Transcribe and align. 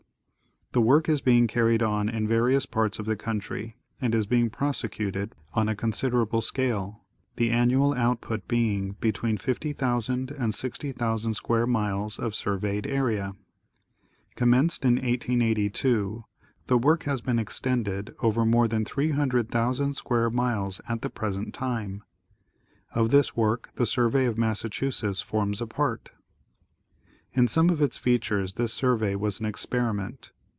The 0.73 0.79
work 0.79 1.09
is 1.09 1.19
being 1.19 1.47
carried 1.47 1.83
on 1.83 2.07
in 2.07 2.25
various 2.29 2.65
parts 2.65 2.97
of 2.97 3.05
the 3.05 3.17
country 3.17 3.75
and 3.99 4.15
is 4.15 4.25
being 4.25 4.49
prosecuted 4.49 5.35
on 5.53 5.67
a 5.67 5.75
considerable 5.75 6.39
scale, 6.39 7.03
the 7.35 7.49
annual 7.49 7.93
output 7.93 8.47
being 8.47 8.93
between 9.01 9.35
50,000 9.37 10.31
and 10.31 10.55
60,000 10.55 11.33
sq. 11.33 11.49
miles 11.67 12.17
of 12.17 12.33
surveyed 12.33 12.87
area. 12.87 13.35
Commenced 14.35 14.85
in 14.85 14.93
1882, 14.93 16.23
the 16.67 16.77
work 16.77 17.03
has 17.03 17.19
been 17.19 17.37
extended 17.37 18.15
over 18.21 18.45
more 18.45 18.69
than 18.69 18.85
300,000 18.85 19.95
sq. 19.95 20.09
miles 20.31 20.79
at 20.87 21.01
the 21.01 21.09
present 21.09 21.53
time. 21.53 22.01
Of 22.95 23.11
this 23.11 23.35
work 23.35 23.71
the 23.75 23.85
survey 23.85 24.23
of 24.23 24.37
Massachusetts 24.37 25.19
forms 25.19 25.59
a 25.59 25.67
part. 25.67 26.11
In 27.33 27.49
some 27.49 27.69
of 27.69 27.81
its 27.81 27.97
features 27.97 28.53
this 28.53 28.71
survey 28.71 29.15
was 29.15 29.41
an 29.41 29.45
experiment. 29.45 30.31